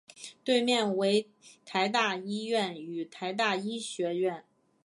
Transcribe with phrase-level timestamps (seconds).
[0.43, 1.29] 对面为
[1.63, 4.43] 台大医院与台大医学院。